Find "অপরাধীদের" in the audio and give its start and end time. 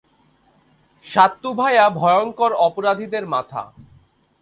2.67-3.23